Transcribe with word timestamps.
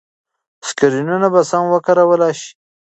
سکرینونه 0.67 1.27
به 1.33 1.41
سم 1.49 1.63
وکارول 1.73 2.21
شي. 2.39 2.49